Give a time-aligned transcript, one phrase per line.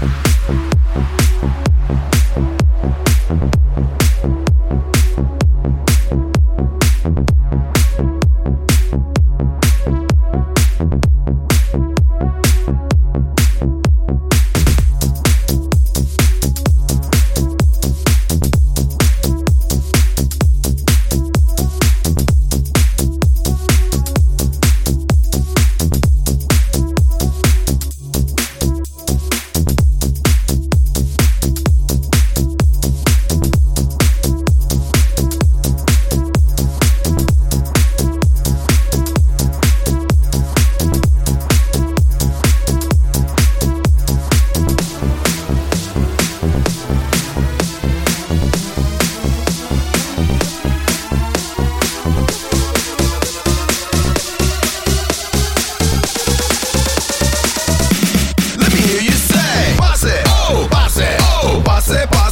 [0.00, 0.75] Bye.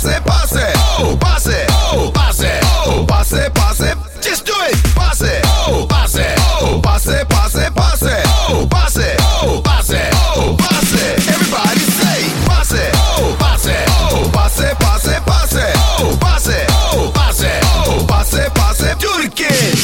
[0.05, 3.95] pase, pase, oh, pase, oh, pase, oh, pase, pase.
[4.21, 4.75] Just do it.
[4.95, 11.29] Pase, oh, pase, oh, pase, pase, pase, oh, pase, oh, pase, oh, pase.
[11.29, 18.51] Everybody say pase, oh, pase, oh, pase, pase, pase, oh, pase, oh, pase, oh, pase,
[18.55, 18.95] pase.
[18.99, 19.84] Do it again.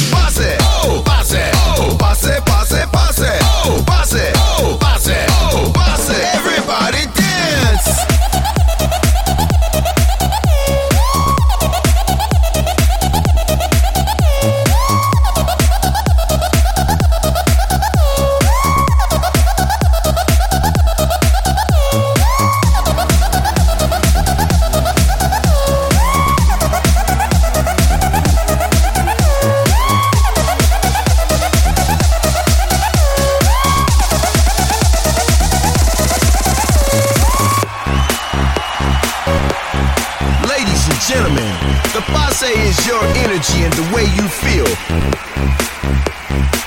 [40.48, 41.53] Ladies and gentlemen,
[41.92, 44.69] the pose is your energy and the way you feel.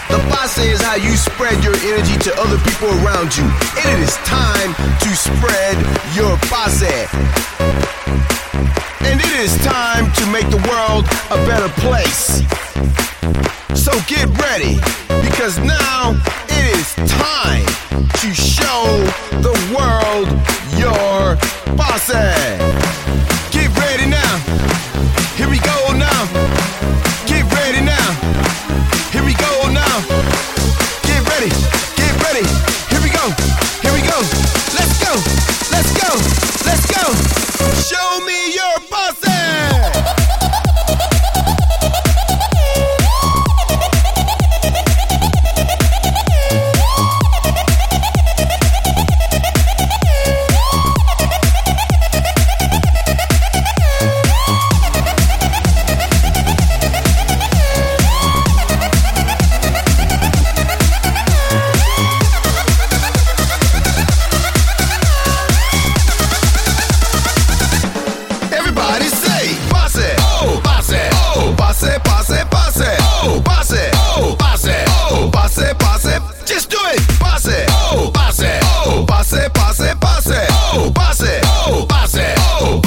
[0.10, 3.46] The pose is how you spread your energy to other people around you.
[3.82, 5.76] And it is time to spread
[6.16, 6.84] your pose.
[9.02, 12.42] And it is time to make the world a better place.
[13.76, 14.80] So get ready,
[15.22, 16.16] because now
[16.48, 17.66] it is time
[18.22, 19.04] to show
[19.42, 20.30] the world
[20.78, 21.36] your
[21.76, 22.63] bossy.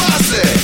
[0.06, 0.55] posse.